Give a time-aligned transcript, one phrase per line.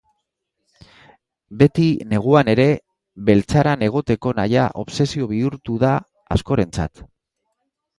[1.59, 2.67] Beti, neguan ere,
[3.29, 5.97] beltzaran egoteko nahia obsesio bihurtu da
[6.41, 7.09] askorentzat.